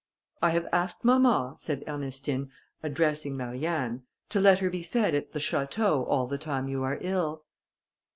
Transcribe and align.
"I 0.41 0.49
have 0.49 0.67
asked 0.71 1.05
mamma," 1.05 1.53
said 1.57 1.83
Ernestine, 1.85 2.49
addressing 2.81 3.37
Marianne, 3.37 4.01
"to 4.29 4.39
let 4.39 4.57
her 4.57 4.71
be 4.71 4.81
fed 4.81 5.13
at 5.13 5.31
the 5.31 5.37
château, 5.37 6.07
all 6.07 6.25
the 6.25 6.39
time 6.39 6.67
you 6.67 6.81
are 6.81 6.97
ill." 7.01 7.43